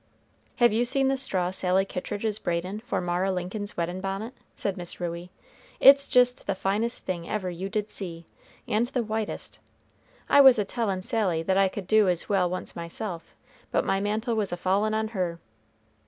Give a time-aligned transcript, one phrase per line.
[0.55, 4.75] "Have you seen the straw Sally Kittridge is braidin' for Mara Lincoln's weddin' bonnet?" said
[4.75, 5.29] Miss Ruey.
[5.79, 8.25] "It's jist the finest thing ever you did see,
[8.67, 9.59] and the whitest.
[10.27, 13.35] I was a tellin' Sally that I could do as well once myself,
[13.69, 15.37] but my mantle was a fallin' on her.